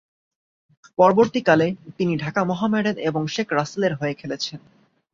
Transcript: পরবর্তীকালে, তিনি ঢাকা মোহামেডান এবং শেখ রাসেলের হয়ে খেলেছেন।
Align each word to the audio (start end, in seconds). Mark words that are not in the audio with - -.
পরবর্তীকালে, 0.99 1.67
তিনি 1.97 2.13
ঢাকা 2.17 2.41
মোহামেডান 2.43 2.97
এবং 2.99 3.21
শেখ 3.27 3.47
রাসেলের 3.51 3.93
হয়ে 3.95 4.13
খেলেছেন। 4.13 4.59